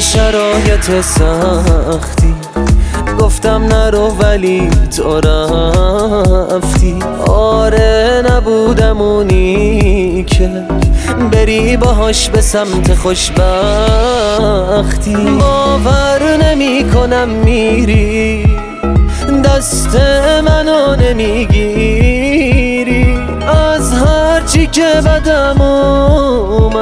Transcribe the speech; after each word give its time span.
شرایط 0.00 1.00
سختی. 1.00 2.34
گفتم 3.20 3.64
نرو 3.64 4.08
ولی 4.08 4.70
تو 4.96 5.20
رفتی. 5.20 6.98
آره 7.26 8.22
نبودم 8.30 9.00
اونی 9.00 10.24
که 10.24 10.50
بری 11.32 11.76
باهاش 11.76 12.28
به 12.28 12.40
سمت 12.40 12.94
خوشبختی. 12.94 13.36
باور 15.40 16.36
نمی 16.42 16.84
کنم 16.94 17.28
میری. 17.28 18.46
دست 19.44 19.96
منو 20.44 20.96
نمی‌گیری. 20.96 22.38
از 23.48 23.92
هرچی 23.92 24.66
که 24.66 24.94
بدم 25.06 25.60
اومد 25.60 26.77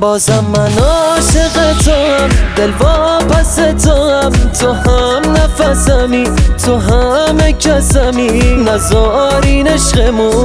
بازم 0.00 0.44
من 0.54 0.78
عاشق 0.78 1.78
تو 1.84 1.90
هم 1.90 2.28
دل 2.56 2.70
واپس 2.80 3.54
تو 3.54 4.10
هم 4.10 4.32
تو 4.60 4.72
هم 4.72 5.22
نفسمی 5.32 6.24
تو 6.64 6.76
همه 6.76 7.52
کسمی. 7.52 8.40
نزارین 8.64 9.68
عشقمون 9.68 10.36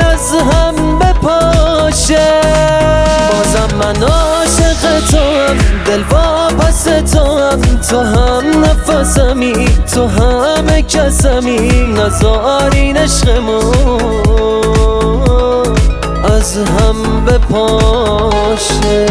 از 0.00 0.32
هم 0.52 0.98
بپاشه 0.98 2.40
بازم 3.30 3.76
من 3.78 4.02
عاشق 4.02 5.00
تو 5.10 5.18
هم 5.18 5.56
دل 5.86 6.02
واپس 6.10 6.84
تو 6.84 7.38
هم 7.38 7.60
تو 7.90 8.00
هم 8.00 8.64
نفسمی 8.64 9.68
تو 9.94 10.06
همه 10.06 10.82
کسمی. 10.82 11.70
نزارین 11.96 12.96
عشقمون. 12.96 14.07
از 16.38 16.56
هم 16.56 17.24
بپاشه. 17.24 19.06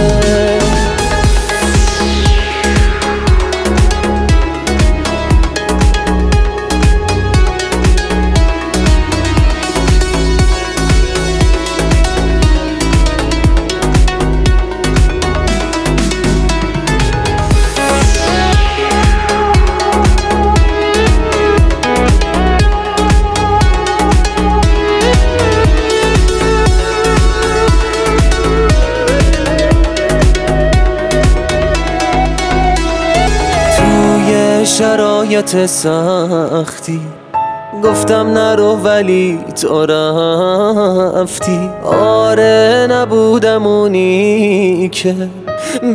شرایط 34.67 35.65
سختی. 35.65 37.01
گفتم 37.83 38.27
نرو 38.27 38.75
ولی 38.75 39.39
تو 39.61 39.85
رفتی. 39.85 41.69
آره 41.83 42.87
نبودم 42.91 43.67
اونی 43.67 44.89
که 44.89 45.15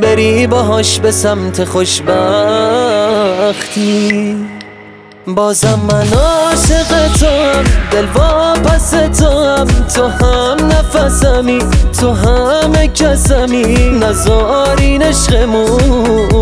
بری 0.02 0.46
باهاش 0.46 0.98
به 1.00 1.10
سمت 1.10 1.64
خوشبختی. 1.64 2.12
بازم 5.26 5.80
من 5.88 6.06
عاشق 6.12 7.16
تو 7.20 7.26
هم 7.26 7.64
دل 7.92 8.06
واپس 8.14 8.90
تو 8.90 9.26
هم 9.44 9.66
تو 9.96 10.06
هم 10.06 10.56
نفسمی 10.66 11.58
تو 12.00 12.12
همه 12.12 12.88
کسمی. 12.88 13.90
نزارین 14.00 15.02
عشقمون. 15.02 16.32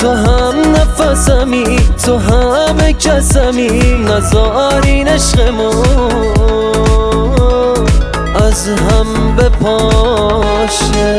تو 0.00 0.08
هم 0.08 0.54
نفسمی 0.76 1.78
تو 2.04 2.18
همه 2.18 2.92
کسمی 2.92 3.68
نزارین 4.04 5.08
عشقمون. 5.08 6.30
از 8.34 8.68
هم 8.68 9.36
بپاشه 9.36 11.16